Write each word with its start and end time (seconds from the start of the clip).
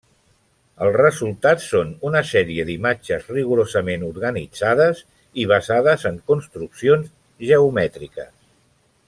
El 0.85 0.93
resultat 1.01 1.59
són 1.65 1.91
una 2.11 2.23
sèrie 2.29 2.65
d’imatges 2.69 3.27
rigorosament 3.35 4.07
organitzades 4.09 5.05
i 5.43 5.47
basades 5.53 6.09
en 6.13 6.19
construccions 6.33 7.15
geomètriques. 7.53 8.35